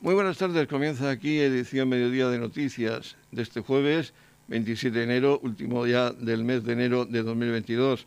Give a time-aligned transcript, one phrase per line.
[0.00, 4.14] Muy buenas tardes, comienza aquí edición Mediodía de Noticias de este jueves
[4.46, 8.06] 27 de enero, último día del mes de enero de 2022.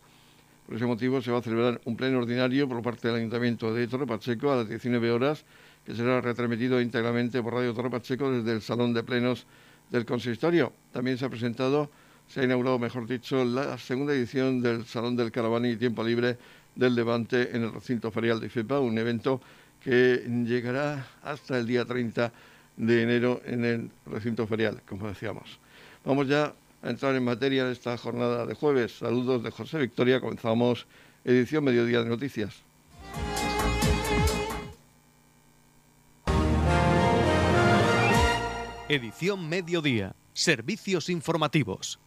[0.64, 3.86] Por ese motivo se va a celebrar un pleno ordinario por parte del Ayuntamiento de
[3.88, 5.44] Torre Pacheco a las 19 horas,
[5.84, 9.44] que será retransmitido íntegramente por Radio Torre Pacheco desde el Salón de Plenos
[9.90, 10.72] del Consistorio.
[10.92, 11.90] También se ha presentado,
[12.26, 16.38] se ha inaugurado, mejor dicho, la segunda edición del Salón del Caravana y Tiempo Libre
[16.74, 19.42] del Levante en el recinto ferial de IFEPA, un evento
[19.84, 22.32] que llegará hasta el día 30
[22.76, 25.58] de enero en el recinto ferial, como decíamos.
[26.04, 28.98] Vamos ya a entrar en materia de esta jornada de jueves.
[28.98, 30.20] Saludos de José Victoria.
[30.20, 30.86] Comenzamos
[31.24, 32.62] edición Mediodía de Noticias.
[38.88, 40.14] Edición Mediodía.
[40.34, 41.98] Servicios informativos.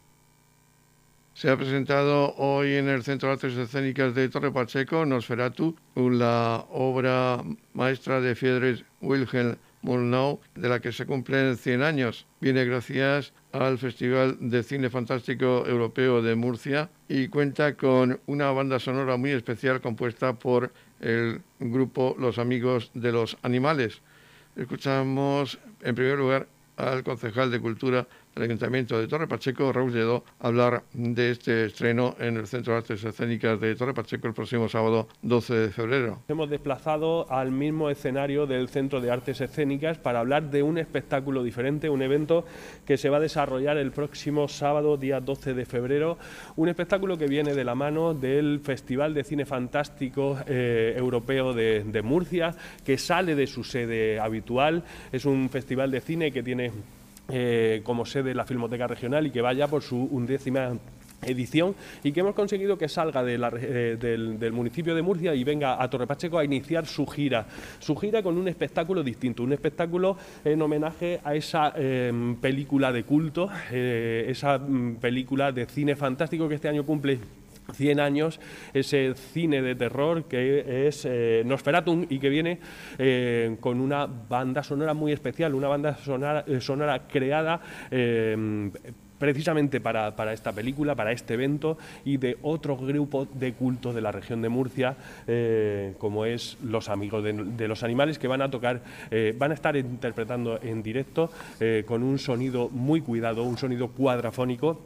[1.36, 6.66] Se ha presentado hoy en el Centro de Artes Escénicas de Torre Pacheco, Nosferatu, la
[6.72, 7.44] obra
[7.74, 12.26] maestra de Friedrich Wilhelm Murnau, de la que se cumplen 100 años.
[12.40, 18.80] Viene gracias al Festival de Cine Fantástico Europeo de Murcia y cuenta con una banda
[18.80, 20.72] sonora muy especial compuesta por
[21.02, 24.02] el grupo Los Amigos de los Animales.
[24.56, 30.26] Escuchamos en primer lugar al concejal de Cultura el Ayuntamiento de Torre Pacheco, Raúl Lledó,
[30.40, 34.68] hablar de este estreno en el Centro de Artes Escénicas de Torre Pacheco el próximo
[34.68, 36.20] sábado 12 de febrero.
[36.28, 41.44] Hemos desplazado al mismo escenario del Centro de Artes Escénicas para hablar de un espectáculo
[41.44, 42.44] diferente, un evento
[42.86, 46.18] que se va a desarrollar el próximo sábado, día 12 de febrero,
[46.58, 51.86] un espectáculo que viene de la mano del Festival de Cine Fantástico eh, Europeo de,
[51.86, 54.84] de Murcia, que sale de su sede habitual.
[55.14, 56.72] Es un festival de cine que tiene
[57.30, 60.78] eh, como sede la Filmoteca Regional y que vaya por su undécima
[61.24, 65.90] edición y que hemos conseguido que salga eh, del, municipio de Murcia y venga a
[65.90, 67.48] Torre Pacheco a iniciar su gira,
[67.80, 73.04] su gira con un espectáculo distinto, un espectáculo en homenaje a esa em, película de
[73.04, 77.20] culto, eh, esa mm, película de cine fantástico que este año cumple
[77.74, 78.40] 100 años,
[78.74, 82.60] ese cine de terror que es eh, Nosferatum y que viene
[82.98, 87.62] eh, con una banda sonora muy especial, una banda sonora, eh, sonora creada
[89.18, 94.12] precisamente para, esta película, para este evento y de otro grupo de culto de la
[94.12, 94.96] región de Murcia,
[95.98, 98.82] como es Los Amigos de, de, los Animales, que van a tocar,
[99.38, 101.32] van a estar interpretando en directo
[101.86, 104.82] con un sonido muy cuidado, un sonido cuadrafónico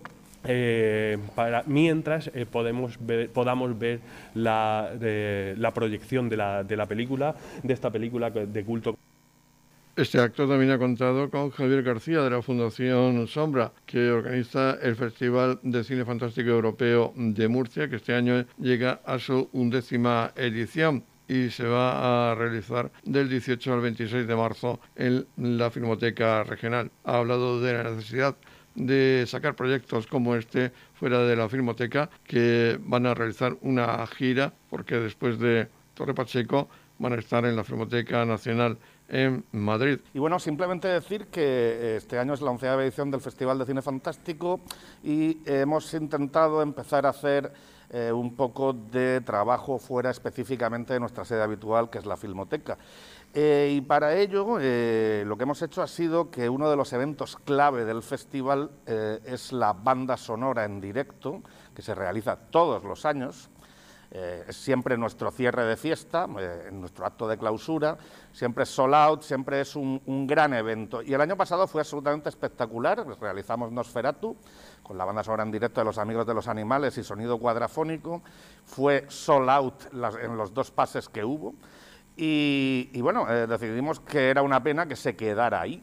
[0.45, 2.97] eh, para, mientras eh, podemos
[3.33, 4.00] podamos ver
[4.35, 8.97] la, la proyección de la, de la, película, de esta película de culto.
[10.00, 14.95] Este acto también ha contado con Javier García de la Fundación Sombra, que organiza el
[14.95, 21.03] Festival de Cine Fantástico Europeo de Murcia, que este año llega a su undécima edición
[21.27, 26.91] y se va a realizar del 18 al 26 de marzo en la Filmoteca Regional.
[27.03, 28.38] Ha hablado de la necesidad
[28.79, 34.53] de sacar proyectos como este fuera de la Filmoteca, que van a realizar una gira,
[34.69, 38.78] porque después de Torre Pacheco van a estar en la Filmoteca Nacional
[39.09, 40.00] en Madrid.
[40.13, 43.66] Y bueno, simplemente decir que eh, este año es la onceava edición del Festival de
[43.66, 44.62] Cine Fantástico
[45.03, 47.51] y hemos intentado empezar a hacer
[47.91, 52.78] eh, un poco de trabajo fuera específicamente de nuestra sede habitual, que es la Filmoteca.
[53.34, 56.91] Eh, y para ello eh, lo que hemos hecho ha sido que uno de los
[56.94, 61.44] eventos clave del festival eh, es la banda sonora en directo,
[61.75, 63.50] que se realiza todos los años.
[64.12, 66.25] es siempre nuestro cierre de fiesta,
[66.72, 67.95] nuestro acto de clausura,
[68.34, 71.03] siempre es sold out, siempre es un, un, gran evento.
[71.03, 74.35] Y el año pasado fue absolutamente espectacular, realizamos Nosferatu
[74.81, 78.23] con la banda sonora en directo de Los Amigos de los Animales y sonido cuadrafónico,
[78.66, 81.53] fue sold out en los dos pases que hubo.
[82.22, 85.81] Y, bueno, eh, decidimos que era una pena que se quedara ahí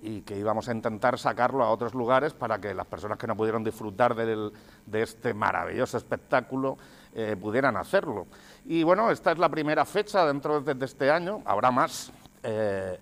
[0.00, 3.36] y que íbamos a intentar sacarlo a otros lugares para que las personas que no
[3.36, 4.50] pudieron disfrutar de
[4.94, 6.78] este maravilloso espectáculo
[7.14, 8.26] eh, pudieran hacerlo.
[8.64, 12.10] Y bueno, esta es la primera fecha dentro de, este año, habrá más.
[12.42, 12.98] Eh,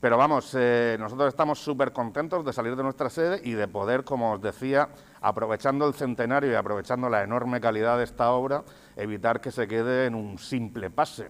[0.00, 0.52] pero vamos,
[0.98, 4.88] nosotros estamos súper contentos de salir de nuestra sede y de poder, como os decía,
[5.20, 8.64] aprovechando el centenario y aprovechando la enorme calidad de esta obra,
[8.96, 11.28] evitar que se quede en un simple pase.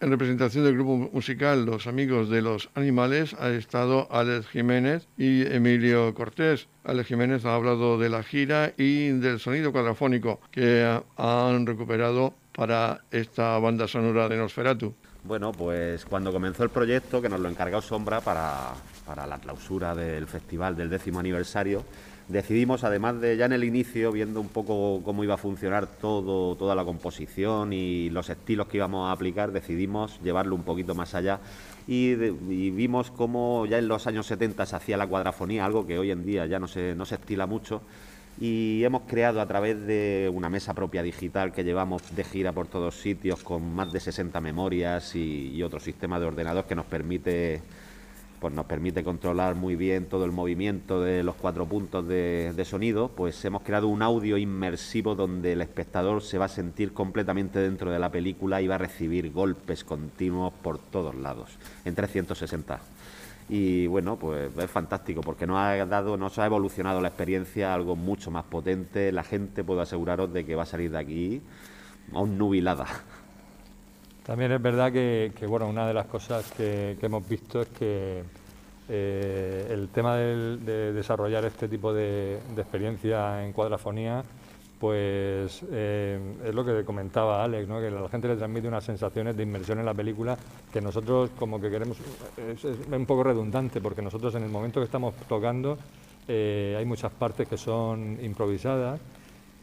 [0.00, 5.46] En representación del grupo musical Los Amigos de los Animales ha estado Alex Jiménez y
[5.46, 6.68] Emilio Cortés.
[6.84, 13.02] Alex Jiménez ha hablado de la gira y del sonido cuadrafónico que han recuperado para
[13.10, 14.94] esta banda sonora de Nosferatu.
[15.22, 18.74] Bueno, pues cuando comenzó el proyecto, que nos lo encargó Sombra para,
[19.06, 21.82] para la clausura del festival del décimo aniversario,
[22.28, 26.56] decidimos, además de ya en el inicio, viendo un poco cómo iba a funcionar todo,
[26.56, 31.14] toda la composición y los estilos que íbamos a aplicar, decidimos llevarlo un poquito más
[31.14, 31.40] allá
[31.86, 36.10] y, vimos cómo ya en los años 70 se hacía la cuadrafonía, algo que hoy
[36.10, 37.82] en día ya no se, no se estila mucho.
[38.40, 42.66] Y hemos creado a través de una mesa propia digital que llevamos de gira por
[42.66, 47.62] todos sitios con más de 60 memorias y, otro sistema de ordenador que nos permite
[48.44, 53.08] pues nos permite controlar muy bien todo el movimiento de los cuatro puntos de, sonido,
[53.08, 57.90] pues hemos creado un audio inmersivo donde el espectador se va a sentir completamente dentro
[57.90, 61.56] de la película y va a recibir golpes continuos por todos lados,
[61.86, 62.80] en 360
[63.48, 67.96] y bueno, pues es fantástico porque nos ha dado, nos ha evolucionado la experiencia algo
[67.96, 69.10] mucho más potente.
[69.12, 71.42] La gente puedo aseguraros de que va a salir de aquí
[72.12, 72.86] aún nubilada.
[74.24, 78.22] También es verdad que, bueno, una de las cosas que, hemos visto es que
[78.88, 84.22] eh, el tema de, desarrollar este tipo de, experiencia en cuadrafonía
[84.80, 87.80] pues eh, es lo que comentaba Alex, ¿no?
[87.80, 90.36] que a la gente le transmite unas sensaciones de inmersión en la película
[90.72, 91.96] que nosotros como que queremos,
[92.36, 95.78] es, un poco redundante, porque nosotros en el momento que estamos tocando
[96.28, 99.00] eh, hay muchas partes que son improvisadas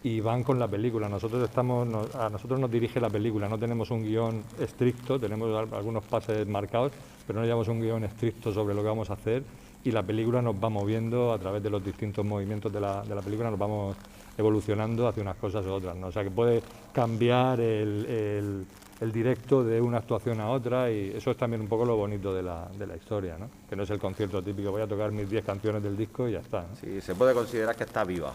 [0.04, 1.08] y van con la película.
[1.08, 6.04] Nosotros estamos, a nosotros nos dirige la película, no tenemos un guion estricto, tenemos algunos
[6.04, 6.92] pases marcados,
[7.28, 9.44] pero no llevamos un guion estricto sobre lo que vamos a hacer
[9.84, 13.16] y la película nos va moviendo a través de los distintos movimientos de la, de
[13.16, 13.96] la película, nos vamos
[14.38, 15.96] evolucionando hacia unas cosas u otras.
[15.96, 16.08] ¿no?
[16.08, 16.62] O sea que puede
[16.94, 18.66] cambiar el,
[19.00, 22.34] el, directo de una actuación a otra y eso es también un poco lo bonito
[22.34, 23.50] de la, de la historia, ¿no?
[23.68, 26.34] que no es el concierto típico, voy a tocar mis 10 canciones del disco y
[26.34, 26.68] ya está.
[26.80, 28.32] Sí, se puede considerar que está viva.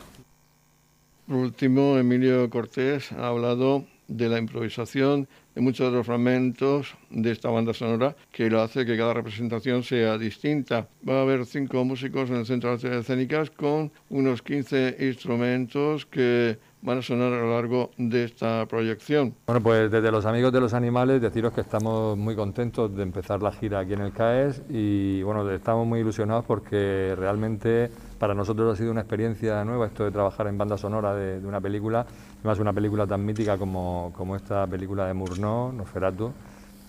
[1.27, 5.27] Por último, Emilio Cortés ha hablado de la improvisación
[5.57, 9.83] de muchos de los fragmentos de esta banda sonora que lo hace que cada representación
[9.83, 10.87] sea distinta.
[11.09, 16.07] Va a haber cinco músicos en el Centro de Artes Escénicas con unos 15 instrumentos
[16.07, 19.35] que van a sonar a lo largo de esta proyección.
[19.47, 23.43] Bueno, pues desde los amigos de los animales deciros que estamos muy contentos de empezar
[23.43, 28.75] la gira aquí en el CAES y bueno, estamos muy ilusionados porque realmente para nosotros
[28.75, 32.07] ha sido una experiencia nueva esto de trabajar en banda sonora de, una película,
[32.41, 36.33] además una película tan mítica como, como esta película de Murnau, Nosferatu,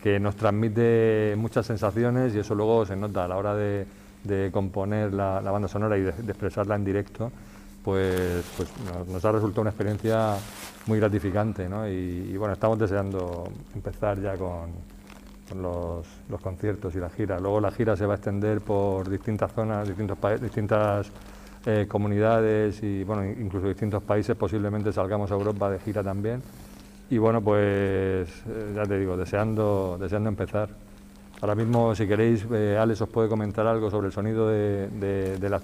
[0.01, 3.85] que nos transmite muchas sensaciones y eso luego se nota a la hora de,
[4.51, 7.31] componer la, banda sonora y de, expresarla en directo,
[7.83, 8.69] pues, pues
[9.07, 10.35] nos, ha resultado una experiencia
[10.85, 11.87] muy gratificante ¿no?
[11.87, 14.71] y, bueno, estamos deseando empezar ya con,
[15.55, 17.39] los, los, conciertos y la gira.
[17.39, 21.11] Luego la gira se va a extender por distintas zonas, distintos distintas
[21.65, 26.41] eh, comunidades y bueno, incluso distintos países, posiblemente salgamos a Europa de gira también.
[27.09, 30.69] Y bueno, pues eh, ya te digo, deseando, deseando empezar.
[31.41, 35.59] Ahora mismo, si queréis, eh, Alex os puede comentar algo sobre el sonido de, del,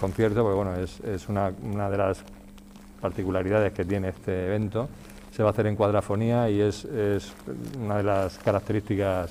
[0.00, 2.24] concierto, porque bueno, es, es una, una, de las
[3.00, 4.88] particularidades que tiene este evento.
[5.38, 7.32] Se va a hacer en cuadrafonía y es, es
[7.80, 9.30] una de las características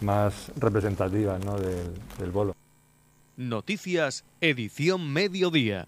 [0.00, 1.58] más representativas ¿no?
[1.58, 2.56] del, del bolo.
[3.36, 5.86] Noticias, edición mediodía.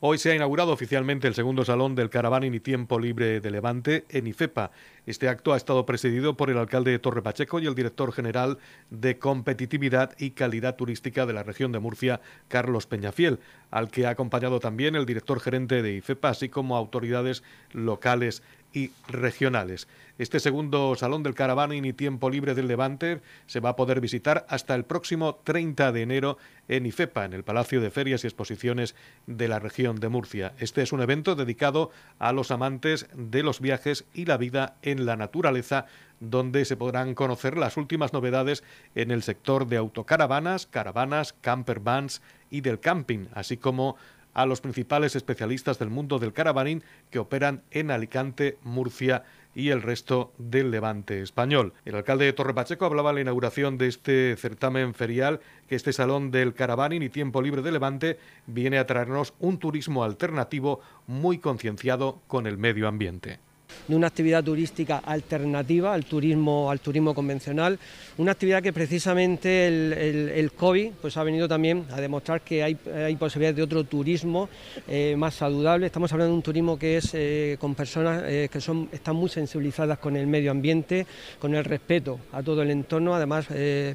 [0.00, 4.04] Hoy se ha inaugurado oficialmente el segundo salón del Caravaning y Tiempo Libre de Levante
[4.10, 4.70] en IFEPA.
[5.06, 8.58] Este acto ha estado presidido por el alcalde de Torre Pacheco y el director general
[8.90, 13.40] de Competitividad y Calidad Turística de la región de Murcia, Carlos Peñafiel,
[13.72, 17.42] al que ha acompañado también el director gerente de IFEPA, así como autoridades
[17.72, 19.88] locales y regionales.
[20.18, 24.46] Este segundo Salón del Caravaning y Tiempo Libre del Levante se va a poder visitar
[24.48, 28.96] hasta el próximo 30 de enero en IFEPA, en el Palacio de Ferias y Exposiciones
[29.26, 30.54] de la región de Murcia.
[30.58, 35.06] Este es un evento dedicado a los amantes de los viajes y la vida en
[35.06, 35.86] la naturaleza,
[36.18, 38.64] donde se podrán conocer las últimas novedades
[38.96, 43.96] en el sector de autocaravanas, caravanas, campervans y del camping, así como
[44.34, 49.82] a los principales especialistas del mundo del caravaning que operan en Alicante, Murcia y el
[49.82, 51.72] resto del levante español.
[51.84, 55.92] El alcalde de Torre Pacheco hablaba en la inauguración de este certamen ferial que este
[55.92, 61.38] salón del caravaning y tiempo libre de levante viene a traernos un turismo alternativo muy
[61.38, 63.40] concienciado con el medio ambiente
[63.86, 67.78] de una actividad turística alternativa al turismo, al turismo convencional,
[68.18, 72.74] una actividad que precisamente el, COVID pues ha venido también a demostrar que hay,
[73.16, 74.48] posibilidades de otro turismo
[74.86, 75.86] eh, más saludable.
[75.86, 79.28] Estamos hablando de un turismo que es eh, con personas eh, que son, están muy
[79.28, 81.06] sensibilizadas con el medio ambiente,
[81.38, 83.46] con el respeto a todo el entorno, además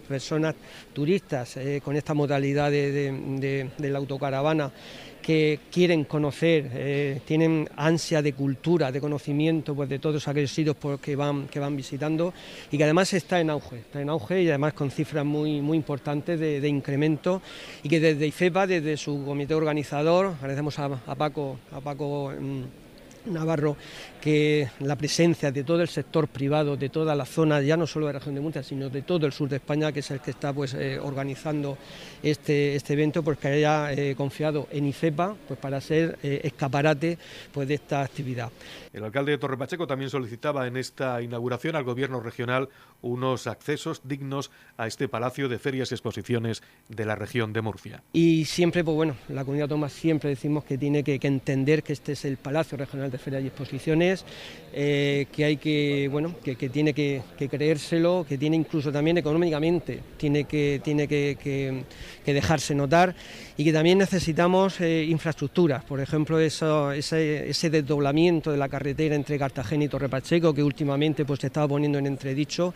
[0.07, 0.55] personas
[0.93, 4.71] turistas con esta modalidad de, de la autocaravana
[5.23, 10.75] que quieren conocer, eh, tienen ansia de cultura, de conocimiento pues, de todos aquellos sitios
[10.75, 12.33] por que van, que van visitando
[12.69, 15.77] y que además está en auge, está en auge y además con cifras muy, muy
[15.77, 17.41] importantes de, incremento
[17.81, 22.82] y que desde IFEPA, desde su comité organizador, agradecemos a, Paco, a Paco mm,
[23.25, 23.77] Navarro
[24.21, 28.07] que la presencia de todo el sector privado, de toda la zona, ya no solo
[28.07, 30.21] de la región de Murcia, sino de todo el sur de España, que es el
[30.21, 31.77] que está pues, eh, organizando
[32.21, 37.17] este, este evento, porque haya eh, confiado en IFEPA pues, para ser eh, escaparate
[37.51, 38.49] pues, de esta actividad.
[38.93, 42.69] El alcalde de Torre Pacheco también solicitaba en esta inauguración al Gobierno regional
[43.01, 48.03] unos accesos dignos a este Palacio de Ferias y Exposiciones de la región de Murcia.
[48.13, 52.13] Y siempre, pues bueno, la comunidad autónoma siempre decimos que tiene que entender que este
[52.13, 54.25] es el Palacio Regional de y Exposiciones,
[54.75, 60.45] eh, que hay que, bueno, que, tiene que, creérselo, que tiene incluso también económicamente, tiene
[60.45, 61.83] que, tiene que,
[62.25, 63.13] dejarse notar
[63.55, 69.83] y que también necesitamos eh, infraestructuras, por ejemplo, ese, desdoblamiento de la carretera entre Cartagena
[69.83, 72.73] y Torre Pacheco, que últimamente pues, se estaba poniendo en entredicho,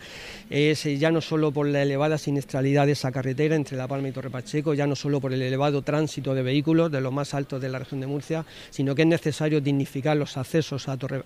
[0.48, 4.06] es eh, ya no solo por la elevada siniestralidad de esa carretera entre La Palma
[4.06, 7.34] y Torre Pacheco, ya no solo por el elevado tránsito de vehículos de los más
[7.34, 11.22] altos de la región de Murcia, sino que es necesario dignificar los accesos a Torre,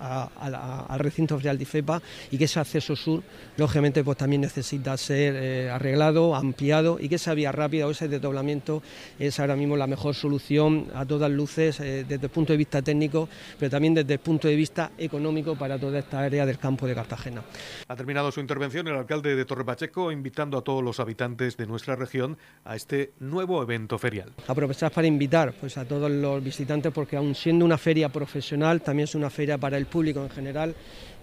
[0.63, 3.23] al recinto ferial de IFEPA y que ese acceso sur,
[3.57, 8.09] lógicamente, pues también necesita ser eh, arreglado, ampliado y que esa vía rápida o ese
[8.09, 8.83] desdoblamiento
[9.19, 12.83] es ahora mismo la mejor solución a todas luces eh, desde el punto de vista
[12.83, 13.29] técnico,
[13.59, 16.95] pero también desde el punto de vista económico para toda esta área del campo de
[16.95, 17.43] Cartagena.
[17.89, 21.67] Ha terminado su intervención el alcalde de Torre Pacheco invitando a todos los habitantes de
[21.67, 24.33] nuestra región a este nuevo evento ferial.
[24.47, 29.05] Aprovechar para invitar pues, a todos los visitantes porque aun siendo una feria profesional, también
[29.05, 30.52] es una feria para el público en general,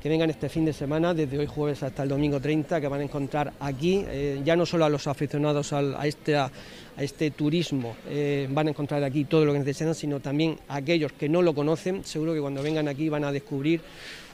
[0.01, 3.01] que vengan este fin de semana, desde hoy jueves hasta el domingo 30, que van
[3.01, 6.49] a encontrar aquí, eh, ya no solo a los aficionados a, este, a,
[6.97, 11.11] este turismo, eh, van a encontrar aquí todo lo que necesitan, sino también a aquellos
[11.11, 13.81] que no lo conocen, seguro que cuando vengan aquí van a descubrir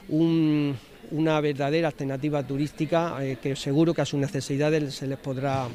[0.08, 5.66] una verdadera alternativa turística eh, que seguro que a sus necesidades se les podrá,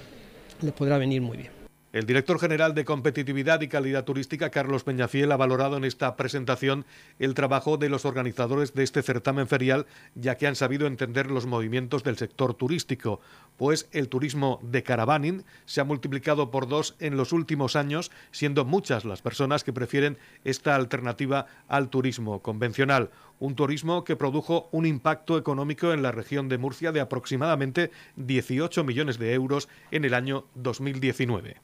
[0.61, 1.60] les podrá venir muy bien.
[1.93, 6.85] El director general de Competitividad y Calidad Turística, Carlos Peñafiel, ha valorado en esta presentación
[7.19, 11.47] el trabajo de los organizadores de este certamen ferial, ya que han sabido entender los
[11.47, 13.19] movimientos del sector turístico,
[13.57, 18.63] pues el turismo de caravaning se ha multiplicado por dos en los últimos años, siendo
[18.63, 23.11] muchas las personas que prefieren esta alternativa al turismo convencional.
[23.39, 28.85] Un turismo que produjo un impacto económico en la región de Murcia de aproximadamente 18
[28.85, 31.57] millones de euros en el año 2019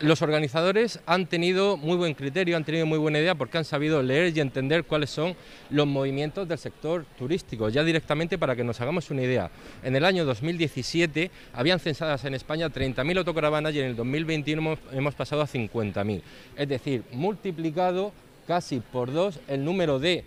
[0.00, 4.02] los organizadores han tenido muy buen criterio, han tenido muy buena idea porque han sabido
[4.02, 5.34] leer y entender cuáles son
[5.70, 9.50] los movimientos del sector turístico, ya directamente para que nos hagamos una idea.
[9.82, 15.14] En el año 2017 habían censadas en España 30.000 autocaravanas y en el 2021 hemos,
[15.14, 16.22] pasado a 50.000.
[16.56, 18.12] Es decir, multiplicado
[18.46, 20.24] casi por dos el número de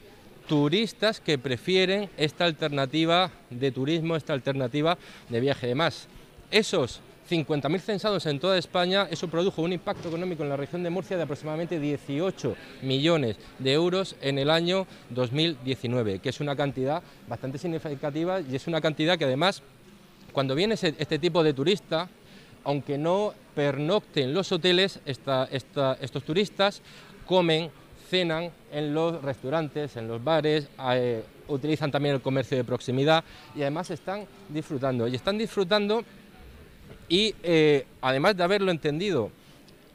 [0.47, 4.97] turistas que prefieren esta alternativa de turismo, esta alternativa
[5.29, 5.67] de viaje.
[5.67, 6.07] de más.
[6.49, 10.89] esos 50.000 censados en toda España, eso produjo un impacto económico en la región de
[10.89, 17.03] Murcia de aproximadamente 18 millones de euros en el año 2019, que es una cantidad
[17.27, 19.61] bastante significativa y es una cantidad que además,
[20.33, 22.09] cuando viene este tipo de turista,
[22.63, 26.81] aunque no pernocten los hoteles, estos turistas
[27.25, 27.69] comen,
[28.09, 33.23] cenan en los restaurantes, en los bares, eh, utilizan también el comercio de proximidad
[33.55, 35.07] y además están disfrutando.
[35.07, 36.03] Y están disfrutando
[37.09, 39.31] y eh, además de haberlo entendido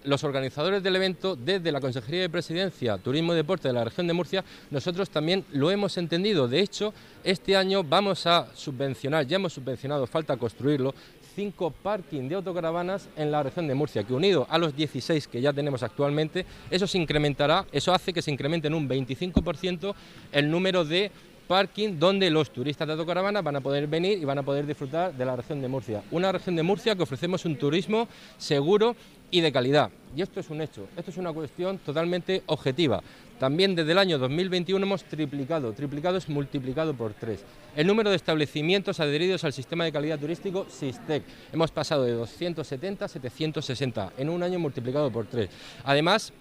[0.05, 4.07] los organizadores del evento, desde la Consejería de Presidencia, Turismo y Deporte de la región
[4.07, 6.47] de Murcia, nosotros también lo hemos entendido.
[6.47, 6.93] De hecho,
[7.25, 10.95] este año vamos a subvencionar, ya hemos subvencionado, falta construirlo,
[11.35, 15.41] cinco parking de autocaravanas en la región de Murcia, que unido a los 16 que
[15.41, 19.95] ya tenemos actualmente, eso se incrementará, eso hace que se incremente en un 25%
[20.33, 21.11] el número de
[21.47, 25.15] parking donde los turistas de autocaravana van a poder venir y van a poder disfrutar
[25.15, 26.03] de la región de Murcia.
[26.11, 28.09] Una región de Murcia que ofrecemos un turismo
[28.39, 28.97] seguro
[29.31, 29.91] y de calidad.
[30.17, 33.03] Y esto es un hecho, esto es una cuestión totalmente objetiva.
[33.39, 37.45] También desde el año 2021 hemos triplicado, triplicado es multiplicado por tres.
[37.75, 41.25] El número de establecimientos adheridos al sistema de calidad turístico SISTEC.
[41.53, 45.51] Hemos pasado de 270 a 760 en un año multiplicado por tres.
[45.83, 46.33] Además,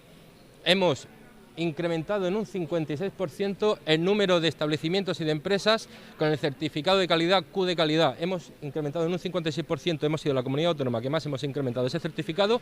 [0.64, 1.08] hemos
[1.56, 7.08] incrementado en un 56% el número de establecimientos y de empresas con el certificado de
[7.08, 8.16] calidad Q de calidad.
[8.20, 12.00] Hemos incrementado en un 56%, hemos sido la comunidad autónoma que más hemos incrementado ese
[12.00, 12.60] certificado,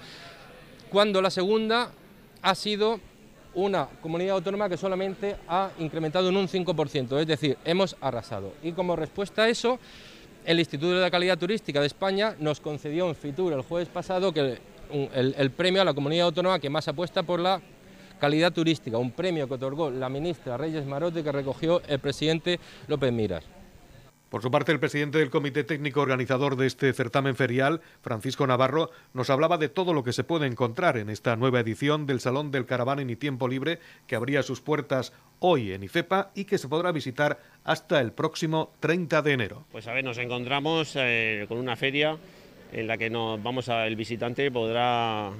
[0.90, 1.90] cuando la segunda
[2.42, 3.00] ha sido
[3.54, 8.52] una comunidad autónoma que solamente ha incrementado en un 5%, es decir, hemos arrasado.
[8.62, 9.78] Y como respuesta a eso,
[10.44, 14.32] el Instituto de la Calidad Turística de España nos concedió en FITUR el jueves pasado
[14.32, 14.58] que
[14.90, 17.60] el premio a la comunidad autónoma que más apuesta por la
[18.22, 23.12] calidad turística, un premio que otorgó la ministra Reyes Marote que recogió el presidente López
[23.12, 23.44] Miras.
[24.30, 28.92] Por su parte, el presidente del Comité Técnico Organizador de este certamen ferial, Francisco Navarro,
[29.12, 32.52] nos hablaba de todo lo que se puede encontrar en esta nueva edición del Salón
[32.52, 36.68] del Caravana y Tiempo Libre, que abría sus puertas hoy en IFEPA y que se
[36.68, 39.64] podrá visitar hasta el próximo 30 de enero.
[39.72, 42.16] Pues a ver, nos encontramos eh, con una feria
[42.72, 45.32] en la que nos vamos a, el visitante podrá,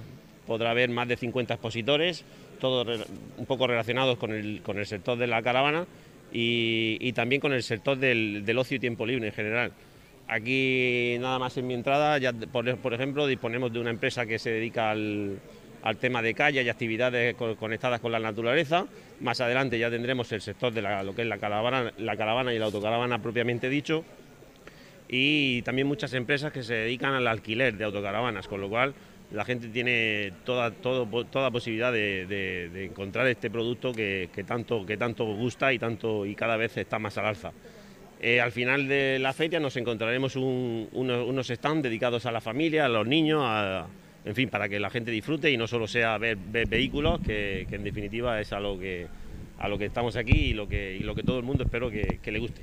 [0.49, 2.25] podrá ver más de 50 expositores,
[2.63, 2.87] todos
[3.37, 5.85] un poco relacionados con el, con el sector de la caravana
[6.33, 9.73] y, también con el sector del, ocio y tiempo libre en general.
[10.29, 14.51] Aquí nada más en mi entrada, ya por, ejemplo, disponemos de una empresa que se
[14.51, 15.41] dedica al,
[16.01, 18.87] tema de calle y actividades conectadas con la naturaleza.
[19.21, 22.61] Más adelante ya tendremos el sector de lo que es la caravana, la caravana y
[22.61, 24.05] la autocaravana propiamente dicho.
[25.09, 28.95] Y también muchas empresas que se dedican al alquiler de autocaravanas, con lo cual
[29.33, 35.73] la gente tiene toda, toda posibilidad de, encontrar este producto que, tanto, que tanto gusta
[35.73, 37.53] y, tanto, y cada vez está más al alza.
[38.21, 42.89] Eh, al final de la feria nos encontraremos unos, stands dedicados a la familia, a
[42.89, 43.43] los niños,
[44.25, 47.85] en fin, para que la gente disfrute y no solo sea ver, vehículos, que, en
[47.85, 49.07] definitiva es a lo que,
[49.59, 52.31] a lo que estamos aquí y lo que, lo que todo el mundo espero que
[52.31, 52.63] le guste.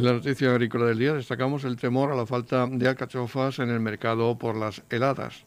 [0.00, 3.68] En la noticia agrícola del día destacamos el temor a la falta de alcachofas en
[3.68, 5.44] el mercado por las heladas.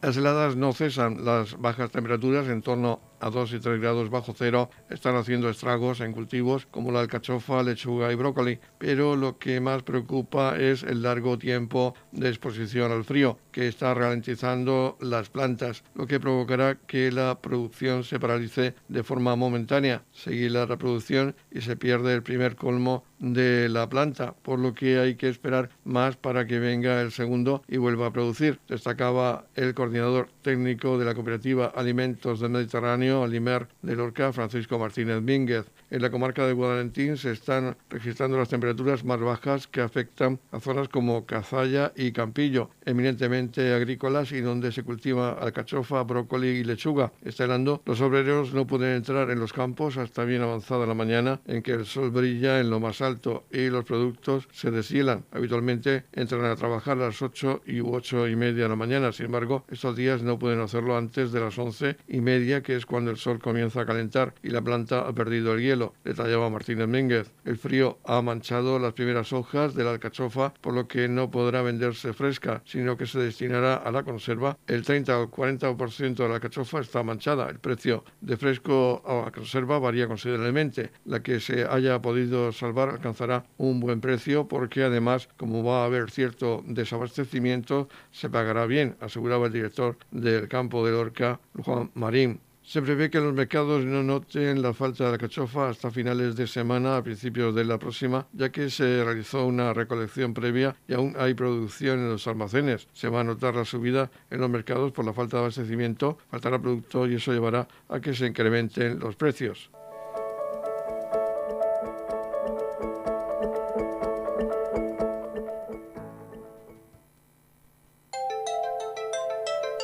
[0.00, 4.34] Las heladas no cesan, las bajas temperaturas en torno a 2 y 3 grados bajo
[4.36, 4.68] cero.
[4.90, 9.82] Están haciendo estragos en cultivos como la alcachofa, lechuga y brócoli, pero lo que más
[9.84, 16.06] preocupa es el largo tiempo de exposición al frío, que está ralentizando las plantas, lo
[16.06, 21.76] que provocará que la producción se paralice de forma momentánea, seguir la reproducción y se
[21.76, 26.44] pierde el primer colmo de la planta, por lo que hay que esperar más para
[26.46, 31.66] que venga el segundo y vuelva a producir, destacaba el coordinador técnico de la cooperativa
[31.66, 35.66] Alimentos del Mediterráneo, Alimer de Lorca, Francisco Martínez Mínguez.
[35.92, 40.58] En la comarca de Guadalentín se están registrando las temperaturas más bajas que afectan a
[40.58, 47.12] zonas como Cazalla y Campillo, eminentemente agrícolas y donde se cultiva alcachofa, brócoli y lechuga.
[47.22, 51.42] Está helando, los obreros no pueden entrar en los campos hasta bien avanzada la mañana
[51.46, 55.26] en que el sol brilla en lo más alto y los productos se deshielan.
[55.30, 59.26] Habitualmente entran a trabajar a las 8 y 8 y media de la mañana, sin
[59.26, 63.10] embargo, estos días no pueden hacerlo antes de las 11 y media, que es cuando
[63.10, 67.30] el sol comienza a calentar y la planta ha perdido el hielo, detallaba Martínez Mínguez.
[67.44, 71.62] El frío ha manchado las primeras hojas de la alcachofa, por lo que no podrá
[71.62, 74.56] venderse fresca, sino que se destinará a la conserva.
[74.66, 77.48] El 30 o 40% de la alcachofa está manchada.
[77.48, 80.90] El precio de fresco a conserva varía considerablemente.
[81.04, 85.86] La que se haya podido salvar alcanzará un buen precio porque además, como va a
[85.86, 92.40] haber cierto desabastecimiento, se pagará bien, aseguraba el director del campo de Lorca, Juan Marín.
[92.72, 96.46] Se prevé que los mercados no noten la falta de la cachofa hasta finales de
[96.46, 101.14] semana, a principios de la próxima, ya que se realizó una recolección previa y aún
[101.18, 102.88] hay producción en los almacenes.
[102.94, 106.58] Se va a notar la subida en los mercados por la falta de abastecimiento, faltará
[106.58, 109.68] producto y eso llevará a que se incrementen los precios.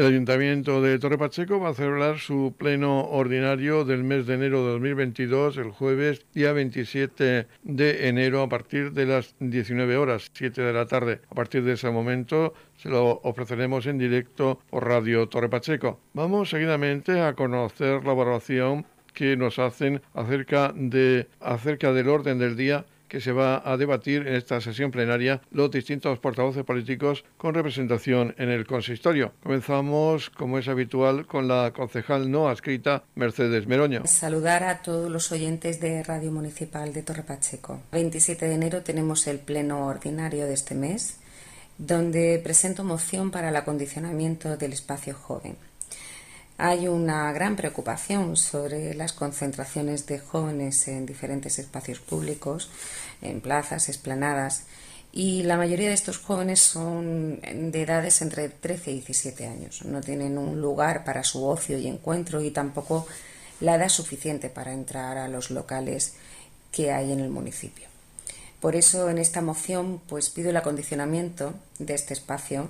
[0.00, 4.64] El Ayuntamiento de Torre Pacheco va a celebrar su pleno ordinario del mes de enero
[4.64, 10.62] de 2022 el jueves día 27 de enero a partir de las 19 horas, 7
[10.62, 11.20] de la tarde.
[11.28, 16.00] A partir de ese momento se lo ofreceremos en directo por Radio Torre Pacheco.
[16.14, 22.56] Vamos seguidamente a conocer la evaluación que nos hacen acerca, de, acerca del orden del
[22.56, 27.54] día que se va a debatir en esta sesión plenaria los distintos portavoces políticos con
[27.54, 29.32] representación en el consistorio.
[29.42, 34.06] Comenzamos, como es habitual, con la concejal no adscrita Mercedes Meroño.
[34.06, 37.82] Saludar a todos los oyentes de Radio Municipal de Torre Pacheco.
[37.90, 41.18] 27 de enero tenemos el pleno ordinario de este mes,
[41.78, 45.56] donde presento moción para el acondicionamiento del espacio joven.
[46.62, 52.68] Hay una gran preocupación sobre las concentraciones de jóvenes en diferentes espacios públicos,
[53.22, 54.64] en plazas, esplanadas,
[55.10, 59.86] y la mayoría de estos jóvenes son de edades entre 13 y 17 años.
[59.86, 63.06] No tienen un lugar para su ocio y encuentro y tampoco
[63.60, 66.12] la edad suficiente para entrar a los locales
[66.72, 67.88] que hay en el municipio.
[68.60, 72.68] Por eso en esta moción pues pido el acondicionamiento de este espacio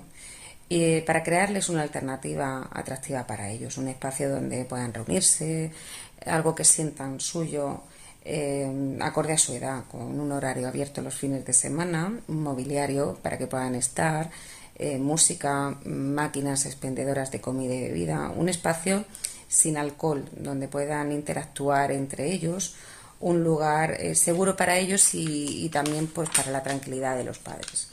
[0.72, 5.72] y para crearles una alternativa atractiva para ellos, un espacio donde puedan reunirse,
[6.24, 7.82] algo que sientan suyo,
[8.24, 13.18] eh, acorde a su edad, con un horario abierto los fines de semana, un mobiliario
[13.20, 14.30] para que puedan estar,
[14.76, 19.04] eh, música, máquinas expendedoras de comida y bebida, un espacio
[19.48, 22.76] sin alcohol donde puedan interactuar entre ellos,
[23.18, 27.40] un lugar eh, seguro para ellos y, y también pues para la tranquilidad de los
[27.40, 27.88] padres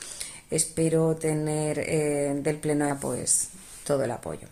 [0.50, 3.50] espero tener eh, del Pleno pues
[3.86, 4.48] todo el apoyo.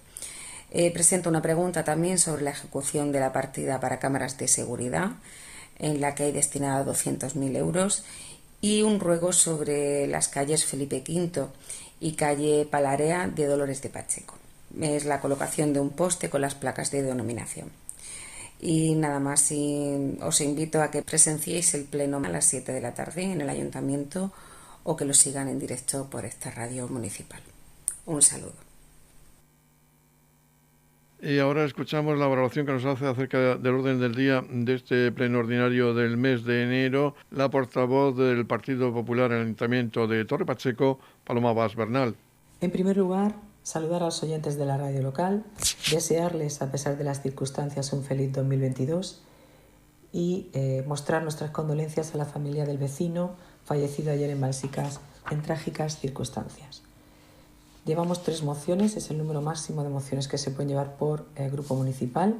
[0.72, 5.12] Eh, presento una pregunta también sobre la ejecución de la partida para cámaras de seguridad,
[5.80, 8.04] en la que hay destinado 200.000 euros,
[8.62, 11.48] y un ruego sobre las calles Felipe V
[12.00, 14.36] y calle Palarea de Dolores de Pacheco.
[14.82, 17.72] Es la colocación de un poste con las placas de denominación.
[18.60, 19.54] Y nada más,
[20.22, 23.50] os invito a que presenciéis el pleno a las 7 de la tarde en el
[23.50, 24.32] ayuntamiento
[24.86, 27.42] o que lo sigan en directo por esta radio municipal.
[28.06, 28.54] Un saludo.
[31.22, 35.12] Y ahora escuchamos la valoración que nos hace acerca del orden del día de este
[35.12, 40.24] pleno ordinario del mes de enero la portavoz del Partido Popular en el Ayuntamiento de
[40.26, 42.16] Torre Pacheco, Paloma Vaz Bernal.
[42.62, 45.44] En primer lugar, saludar a los oyentes de la radio local,
[45.90, 49.24] desearles, a pesar de las circunstancias, un feliz 2022
[50.14, 55.00] y eh, mostrar nuestras condolencias a la familia del vecino, fallecido ayer en Balsicas
[55.32, 56.84] en trágicas circunstancias.
[57.86, 61.52] Llevamos tres mociones, es el número máximo de mociones que se pueden llevar por el
[61.52, 62.36] grupo municipal.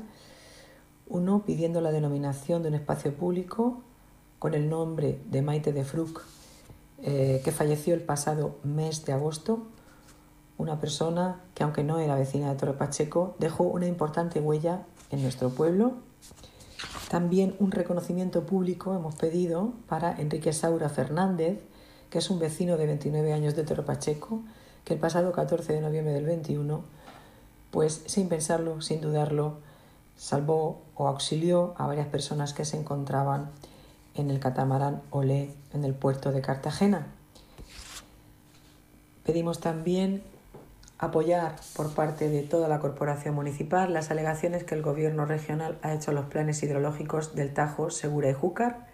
[1.08, 3.82] Uno pidiendo la denominación de un espacio público
[4.40, 6.22] con el nombre de Maite de Fruc,
[7.02, 9.68] eh, que falleció el pasado mes de agosto.
[10.58, 15.22] Una persona que, aunque no era vecina de Torre Pacheco, dejó una importante huella en
[15.22, 15.94] nuestro pueblo
[17.16, 21.62] también un reconocimiento público hemos pedido para Enrique Saura Fernández,
[22.10, 24.42] que es un vecino de 29 años de Toro Pacheco,
[24.84, 26.84] que el pasado 14 de noviembre del 21,
[27.72, 29.60] pues sin pensarlo, sin dudarlo,
[30.18, 33.50] salvó o auxilió a varias personas que se encontraban
[34.16, 37.08] en el catamarán Olé en el puerto de Cartagena.
[39.24, 40.22] Pedimos también
[40.98, 45.94] apoyar por parte de toda la corporación municipal las alegaciones que el gobierno regional ha
[45.94, 48.88] hecho a los planes hidrológicos del Tajo, Segura y Júcar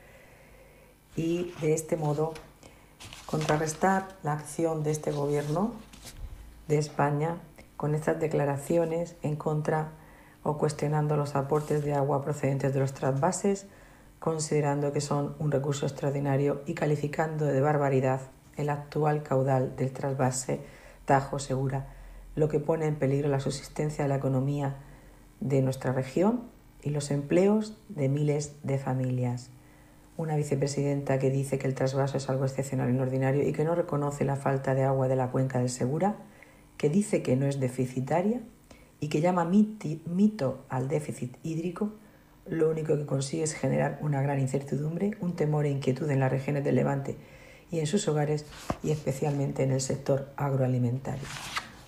[1.15, 2.33] y de este modo
[3.25, 5.73] contrarrestar la acción de este gobierno
[6.67, 7.37] de España
[7.77, 9.91] con estas declaraciones en contra
[10.43, 13.67] o cuestionando los aportes de agua procedentes de los trasvases,
[14.19, 18.21] considerando que son un recurso extraordinario y calificando de barbaridad
[18.57, 20.61] el actual caudal del trasvase
[21.11, 21.87] Tajo Segura,
[22.35, 24.77] lo que pone en peligro la subsistencia de la economía
[25.41, 26.43] de nuestra región
[26.81, 29.49] y los empleos de miles de familias.
[30.15, 33.75] Una vicepresidenta que dice que el trasvaso es algo excepcional y ordinario y que no
[33.75, 36.15] reconoce la falta de agua de la cuenca del Segura,
[36.77, 38.39] que dice que no es deficitaria
[39.01, 41.91] y que llama mito al déficit hídrico,
[42.47, 46.31] lo único que consigue es generar una gran incertidumbre, un temor e inquietud en las
[46.31, 47.17] regiones del Levante
[47.71, 48.45] y en sus hogares
[48.83, 51.23] y especialmente en el sector agroalimentario.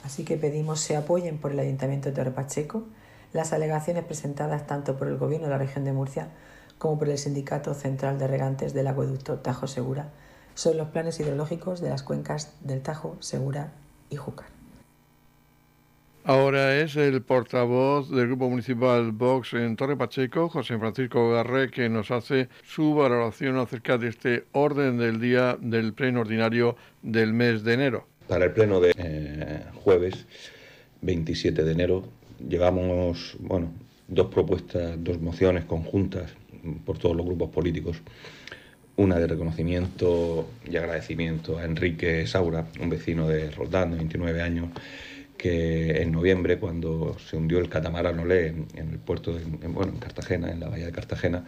[0.03, 2.85] Así que pedimos se apoyen por el Ayuntamiento de Torre Pacheco
[3.33, 6.29] las alegaciones presentadas tanto por el Gobierno de la región de Murcia
[6.77, 10.09] como por el Sindicato Central de Regantes del Acueducto Tajo Segura
[10.55, 13.73] sobre los planes hidrológicos de las cuencas del Tajo, Segura
[14.09, 14.62] y Júcar.
[16.25, 21.89] Ahora es el portavoz del Grupo Municipal Vox en Torre Pacheco, José Francisco Garré, que
[21.89, 27.65] nos hace su valoración acerca de este orden del día del pleno ordinario del mes
[27.65, 28.07] de enero.
[28.29, 30.25] Para el pleno de eh, jueves
[31.01, 32.05] 27 de enero
[32.47, 33.73] llevamos bueno,
[34.07, 36.31] dos propuestas, dos mociones conjuntas
[36.85, 37.97] por todos los grupos políticos.
[38.95, 44.69] Una de reconocimiento y agradecimiento a Enrique Saura, un vecino de Roldán de 29 años,
[45.37, 49.91] que en noviembre, cuando se hundió el catamarán Olé en, el puerto, de, en, bueno,
[49.93, 51.45] en Cartagena, en la bahía de Cartagena,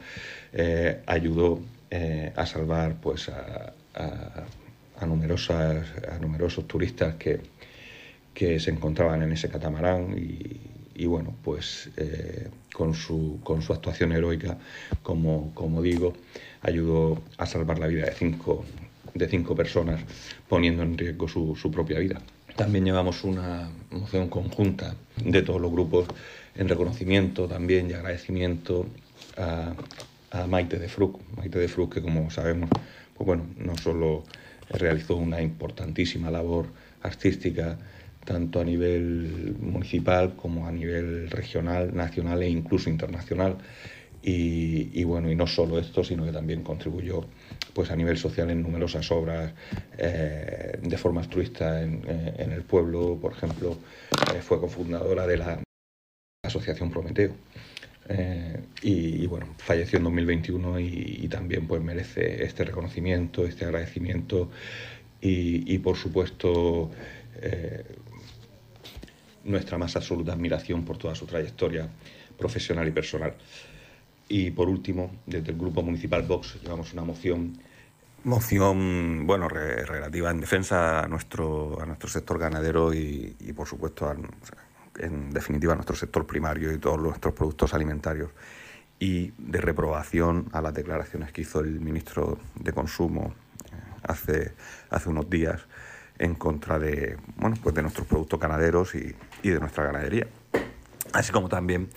[0.53, 7.39] eh, ayudó eh, a salvar pues, a, a, numerosas, a numerosos turistas que,
[8.33, 14.11] que se encontraban en ese catamarán y, bueno, pues eh, con, su, con su actuación
[14.11, 14.57] heroica,
[15.03, 16.13] como, como digo,
[16.61, 18.65] ayudó a salvar la vida de cinco,
[19.13, 20.01] de cinco personas,
[20.49, 22.21] poniendo en riesgo su, su propia vida.
[22.55, 26.07] También llevamos una moción conjunta de todos los grupos
[26.55, 28.87] en reconocimiento también y agradecimiento
[29.37, 29.73] a,
[30.31, 31.19] a Maite de Fruc.
[31.35, 32.69] Maite de Fruc, que como sabemos,
[33.13, 34.23] pues bueno, no solo
[34.69, 36.67] realizó una importantísima labor
[37.01, 37.77] artística,
[38.25, 43.57] tanto a nivel municipal como a nivel regional, nacional e incluso internacional.
[44.27, 47.25] Y, bueno, y no solo esto, sino que también contribuyó
[47.75, 49.53] pues a nivel social en numerosas obras
[49.97, 53.19] eh, de forma altruista en, eh, en, el pueblo.
[53.21, 53.77] Por ejemplo,
[54.33, 55.63] eh, fue cofundadora de la
[56.43, 57.33] Asociación Prometeo.
[58.81, 64.51] y, bueno, falleció en 2021 y, y, también pues merece este reconocimiento, este agradecimiento
[65.19, 66.91] y, y por supuesto
[69.43, 71.89] nuestra más absoluta admiración por toda su trayectoria
[72.37, 73.33] profesional y personal.
[74.27, 77.57] Y por último, desde el Grupo Municipal Vox llevamos una moción.
[78.23, 84.11] Moción, bueno, relativa en defensa a nuestro, a nuestro sector ganadero y, por supuesto,
[84.97, 88.31] en definitiva, a nuestro sector primario y todos nuestros productos alimentarios.
[88.97, 93.35] Y de reprobación a las declaraciones que hizo el ministro de Consumo
[93.65, 94.53] eh, hace,
[94.89, 95.61] hace unos días
[96.17, 100.27] en contra de, bueno, pues de nuestros productos ganaderos y, y de nuestra ganadería.
[101.11, 101.89] Así como también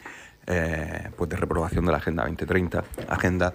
[0.51, 3.53] eh, pues de reprobación de la Agenda 2030, agenda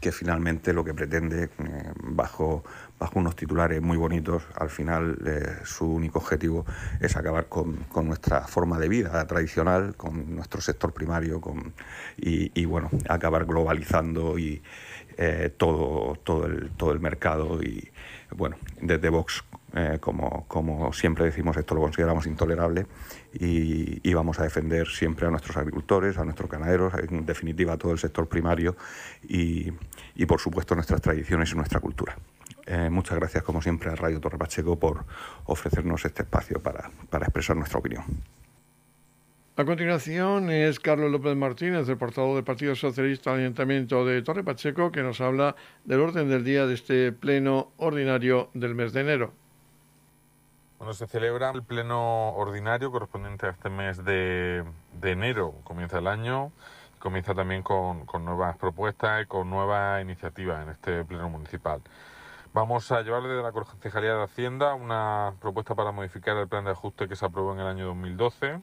[0.00, 2.62] que finalmente lo que pretende, eh, bajo,
[2.96, 6.64] bajo unos titulares muy bonitos, al final eh, su único objetivo
[7.00, 11.74] es acabar con, con, nuestra forma de vida tradicional, con nuestro sector primario con,
[12.16, 14.62] y, bueno, acabar globalizando y,
[15.56, 17.90] todo, todo, el, todo el mercado y
[18.36, 19.42] bueno, desde Vox
[19.98, 22.86] como, como, siempre decimos, esto lo consideramos intolerable
[23.32, 27.92] y, vamos a defender siempre a nuestros agricultores, a nuestros ganaderos, en definitiva a todo
[27.92, 28.76] el sector primario
[29.22, 29.72] y,
[30.16, 32.16] y por supuesto nuestras tradiciones y nuestra cultura.
[32.66, 35.04] Eh, muchas gracias, como siempre, a Radio Torre Pacheco por
[35.44, 38.04] ofrecernos este espacio para, para expresar nuestra opinión.
[39.56, 44.44] A continuación es Carlos López Martínez, el portavoz del Partido Socialista del Ayuntamiento de Torre
[44.44, 49.00] Pacheco, que nos habla del orden del día de este pleno ordinario del mes de
[49.00, 49.32] enero.
[50.78, 54.64] Bueno, se celebra el pleno ordinario correspondiente a este mes de,
[55.02, 55.54] enero.
[55.64, 56.52] Comienza el año,
[57.00, 61.80] comienza también con, nuevas propuestas y con nuevas iniciativas en este pleno municipal.
[62.54, 66.70] Vamos a llevar desde la Concejalía de Hacienda una propuesta para modificar el plan de
[66.70, 68.60] ajuste que se aprobó en el año 2012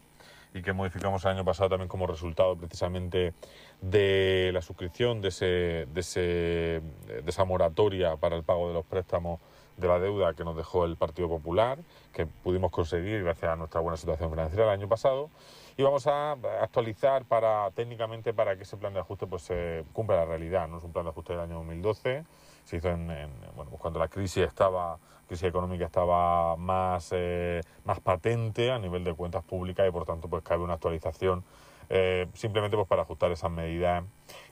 [0.53, 3.33] y que modificamos el año pasado también como resultado precisamente
[3.81, 5.45] de la suscripción de, ese,
[5.93, 9.41] de, ese, de esa moratoria para el pago de los préstamos
[9.77, 11.79] de la deuda que nos dejó el Partido Popular,
[12.13, 15.29] que pudimos conseguir gracias a nuestra buena situación financiera el año pasado.
[15.77, 20.15] Y vamos a actualizar para técnicamente para que ese plan de ajuste pues se cumpla
[20.15, 20.67] la realidad.
[20.67, 22.23] No es un plan de ajuste del año 2012,
[22.63, 23.07] se hizo en,
[23.55, 29.03] bueno, pues cuando la crisis estaba crisis económica estaba más, eh, más patente a nivel
[29.03, 31.43] de cuentas públicas y por tanto pues cabe una actualización
[31.89, 34.03] eh, simplemente pues para ajustar esas medidas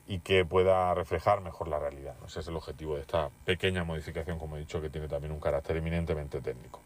[0.07, 2.15] y que pueda reflejar mejor la realidad.
[2.25, 5.39] Ese es el objetivo de esta pequeña modificación, como he dicho, que tiene también un
[5.39, 6.81] carácter eminentemente técnico.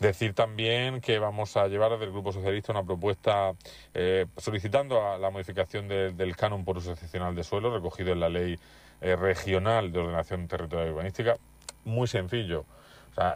[0.00, 3.52] Decir también que vamos a llevar desde el Grupo Socialista una propuesta
[3.94, 8.58] eh, solicitando la modificación del canon por uso excepcional de suelo recogido en la Ley
[9.00, 11.36] eh, Regional de Ordenación Territorial y Urbanística.
[11.84, 12.64] Muy sencillo.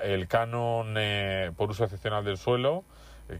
[0.02, 0.94] El canon
[1.56, 2.84] por uso excepcional del suelo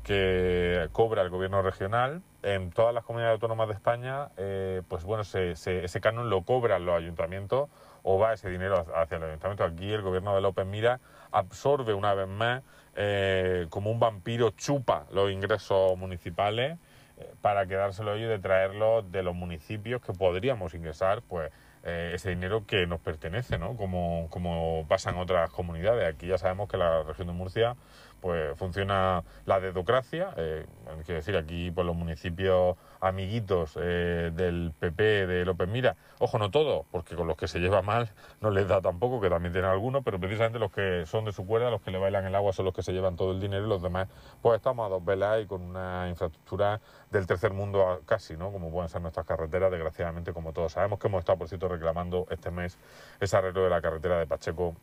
[0.05, 2.23] que cobra el gobierno regional.
[2.43, 6.97] En todas las comunidades autónomas de España, eh, pues bueno, ese canon lo cobran los
[6.97, 7.69] ayuntamientos
[8.03, 9.65] o va ese dinero hacia el ayuntamiento.
[9.65, 11.01] Aquí el gobierno de López Mira
[11.33, 12.63] absorbe una vez más,
[12.97, 16.79] eh, como un vampiro, chupa los ingresos municipales
[17.19, 22.67] eh, para quedárselo y de traerlo de los municipios que podríamos ingresar, pues ese dinero
[22.67, 23.75] que nos pertenece, ¿no?
[23.75, 26.15] Como, como pasa en otras comunidades.
[26.15, 27.75] Aquí ya sabemos que la región de Murcia
[28.21, 30.67] pues funciona la dedocracia, eh,
[31.05, 36.51] quiero decir, aquí por los municipios amiguitos eh, del PP de López Mira, ojo, no
[36.51, 39.71] todo, porque con los que se lleva mal no les da tampoco, que también tienen
[39.71, 42.53] algunos, pero precisamente los que son de su cuerda, los que le bailan el agua
[42.53, 44.09] son los que se llevan todo el dinero y los demás,
[44.43, 46.81] pues estamos a dos velas y con una infraestructura
[47.11, 48.53] del tercer mundo casi, ¿no?
[48.53, 52.27] Como pueden ser nuestras carreteras, desgraciadamente, como todos sabemos, que hemos estado, por cierto, reclamando
[52.31, 52.79] este mes
[53.21, 54.75] ese arreglo de la carretera de Pacheco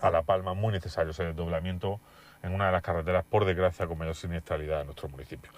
[0.00, 2.00] a La Palma, muy necesario ese desdoblamiento
[2.42, 5.50] en una de las carreteras, por desgracia, con mayor siniestralidad de nuestro municipio.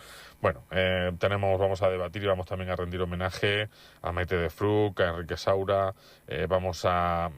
[0.42, 3.68] Bueno, eh, tenemos, vamos a debatir y vamos también a rendir homenaje
[4.03, 5.95] a Maite de Fruc, a Enrique Saura,
[6.27, 7.31] eh, vamos a,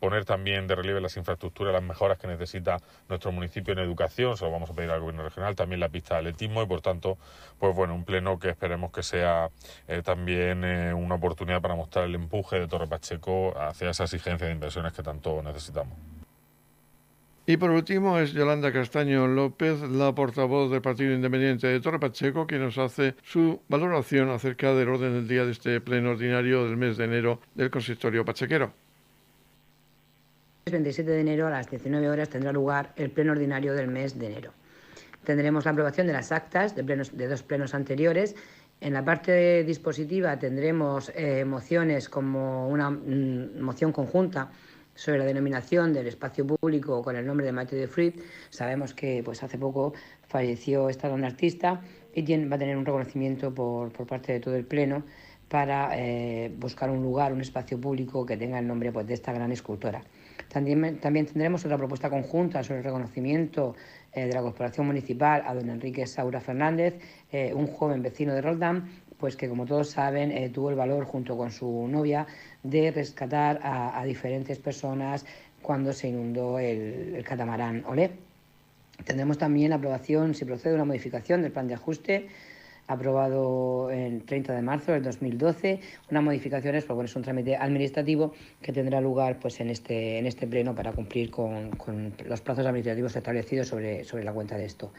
[0.00, 4.44] poner también de relieve las infraestructuras, las mejoras que necesita nuestro municipio en educación, se
[4.44, 7.18] lo vamos a pedir al gobierno regional, también la pista de atletismo y por tanto,
[7.60, 9.50] pues bueno, un pleno que esperemos que sea
[9.86, 14.54] eh, también una oportunidad para mostrar el empuje de Torre Pacheco hacia esa exigencia de
[14.54, 16.19] inversiones que tanto necesitamos.
[17.50, 22.46] Y por último es Yolanda Castaño López, la portavoz del Partido Independiente de Torre Pacheco,
[22.46, 26.76] que nos hace su valoración acerca del orden del día de este pleno ordinario del
[26.76, 28.72] mes de enero del consistorio pachequero.
[30.66, 34.16] El 27 de enero a las 19 horas tendrá lugar el pleno ordinario del mes
[34.16, 34.52] de enero.
[35.24, 38.36] Tendremos la aprobación de las actas de, de dos plenos anteriores.
[38.80, 44.52] En la parte dispositiva tendremos eh, mociones como una mm, moción conjunta
[44.94, 48.20] sobre la denominación del espacio público con el nombre de Mateo de Fruit.
[48.50, 49.94] Sabemos que pues, hace poco
[50.28, 51.80] falleció esta gran artista
[52.14, 55.04] y va a tener un reconocimiento por, parte de todo el Pleno
[55.48, 59.32] para eh, buscar un lugar, un espacio público que tenga el nombre pues, de esta
[59.32, 60.02] gran escultora.
[60.48, 63.76] También, también tendremos otra propuesta conjunta sobre el reconocimiento
[64.12, 66.94] eh, de la Corporación Municipal a don Enrique Saura Fernández,
[67.30, 71.04] eh, un joven vecino de Roldán, pues que como todos saben eh, tuvo el valor
[71.04, 72.26] junto con su novia
[72.62, 75.26] de rescatar a, diferentes personas
[75.62, 78.10] cuando se inundó el, catamarán Olé.
[79.04, 82.28] Tendremos también la aprobación, si procede una modificación del plan de ajuste
[82.90, 88.32] aprobado el 30 de marzo del 2012, unas modificaciones, pues bueno, es un trámite administrativo
[88.60, 91.70] que tendrá lugar pues en este, en este pleno para cumplir con,
[92.26, 94.92] los plazos administrativos establecidos sobre, sobre la cuenta de esto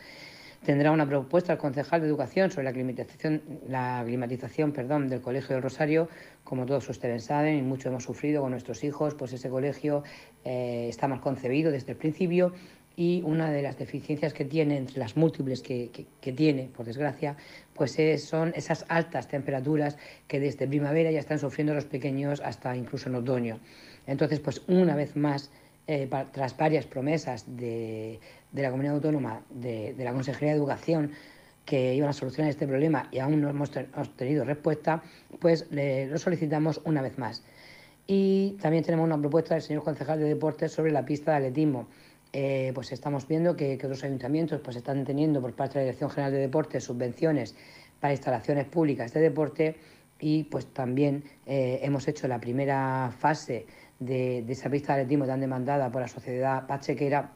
[0.65, 5.55] tendrá una propuesta al concejal de Educación sobre la climatización, la climatización perdón, del Colegio
[5.55, 6.07] del Rosario.
[6.43, 10.03] Como todos ustedes saben, y mucho hemos sufrido con nuestros hijos, pues ese colegio
[10.45, 12.53] eh, está mal concebido desde el principio
[13.01, 15.89] y una de las deficiencias que tiene, entre las múltiples que,
[16.35, 17.35] tiene, por desgracia,
[17.73, 23.09] pues son esas altas temperaturas que desde primavera ya están sufriendo los pequeños hasta incluso
[23.09, 23.59] en otoño.
[24.05, 25.49] Entonces, pues una vez más,
[25.87, 28.19] eh, tras varias promesas de,
[28.51, 31.11] de la Comunidad Autónoma, de, la Consejería de Educación,
[31.65, 33.71] que iban a solucionar este problema y aún no hemos
[34.15, 35.01] tenido respuesta,
[35.39, 37.41] pues lo solicitamos una vez más.
[38.05, 41.87] Y también tenemos una propuesta del señor concejal de deportes sobre la pista de atletismo.
[42.33, 46.09] Eh, pues estamos viendo que, otros ayuntamientos pues están teniendo por parte de la Dirección
[46.09, 47.55] General de Deportes subvenciones
[47.99, 49.75] para instalaciones públicas de deporte
[50.17, 53.65] y pues también eh, hemos hecho la primera fase
[53.99, 57.31] de, esa pista de atletismo tan demandada por la sociedad pachequera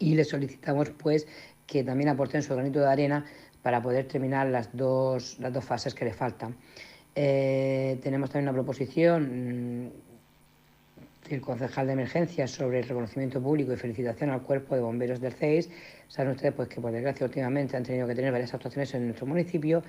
[0.00, 1.28] y le solicitamos pues
[1.66, 3.24] que también aporten su granito de arena
[3.62, 6.56] para poder terminar las dos, las dos fases que le faltan.
[7.14, 9.92] Eh, tenemos también una proposición
[11.28, 15.32] del concejal de emergencias sobre el reconocimiento público y felicitación al cuerpo de bomberos del
[15.32, 15.70] CEIS.
[16.08, 19.26] Saben ustedes pues, que por desgracia últimamente han tenido que tener varias actuaciones en nuestro
[19.26, 19.82] municipio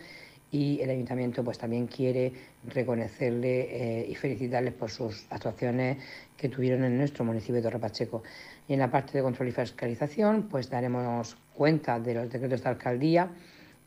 [0.52, 2.34] y el ayuntamiento pues también quiere
[2.68, 5.98] reconocerle eh, y felicitarles por sus actuaciones
[6.36, 8.24] que tuvieron en nuestro municipio de Torre Pacheco.
[8.68, 12.70] Y en la parte de control y fiscalización pues daremos cuenta de los decretos de
[12.70, 13.32] alcaldía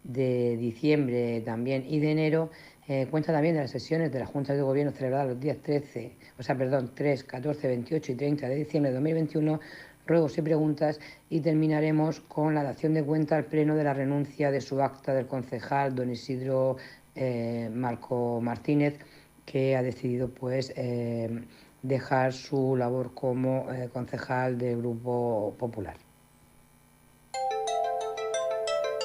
[0.05, 2.51] de diciembre también y de enero,
[2.88, 6.16] eh, cuenta también de las sesiones de la Junta de Gobierno celebradas los días 13,
[6.38, 9.61] o sea, perdón, 3, 14, 28 y 30 de diciembre de 2021
[10.05, 10.99] ruegos y preguntas
[11.31, 15.14] y terminaremos con la dación de cuenta al Pleno de la renuncia de su acta
[15.14, 16.77] del concejal don Isidro
[17.14, 18.99] eh, Marco Martínez,
[19.47, 21.45] que ha decidido pues eh,
[21.83, 26.12] dejar su labor como concejal del Grupo Popular.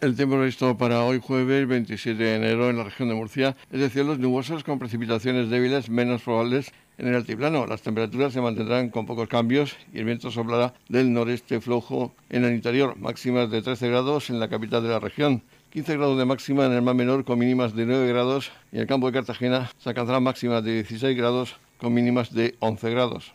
[0.00, 3.80] El tiempo previsto para hoy jueves 27 de enero en la región de Murcia es
[3.80, 7.66] de cielos nubosos con precipitaciones débiles menos probables en el altiplano.
[7.66, 12.46] Las temperaturas se mantendrán con pocos cambios y el viento soplará del noreste flojo en
[12.46, 15.42] el interior, máximas de 13 grados en la capital de la región.
[15.68, 18.80] 15 grados de máxima en el mar menor con mínimas de 9 grados y en
[18.82, 23.34] el campo de Cartagena se alcanzarán máximas de 16 grados con mínimas de 11 grados.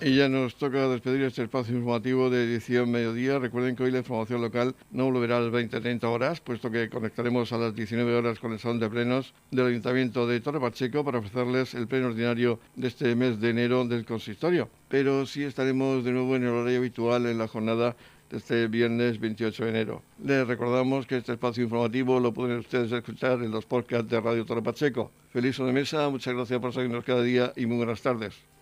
[0.00, 3.40] Y ya nos toca despedir este espacio informativo de edición mediodía.
[3.40, 7.52] Recuerden que hoy la información local no volverá a las 20-30 horas, puesto que conectaremos
[7.52, 11.18] a las 19 horas con el salón de plenos del Ayuntamiento de Torre Pacheco para
[11.18, 14.70] ofrecerles el pleno ordinario de este mes de enero del consistorio.
[14.88, 17.96] Pero sí estaremos de nuevo en el horario habitual en la jornada
[18.30, 20.02] de este viernes 28 de enero.
[20.22, 24.44] Les recordamos que este espacio informativo lo pueden ustedes escuchar en los podcasts de Radio
[24.44, 25.10] Torre Pacheco.
[25.32, 28.57] Feliz mesa, muchas gracias por seguirnos cada día y muy buenas tardes.